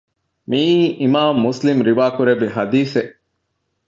މިއީ 0.49 0.77
އިމާމު 1.01 1.39
މުސްލިމު 1.45 1.81
ރިވާކުރެއްވި 1.89 2.47
ޙަދީޘެއް 2.55 3.13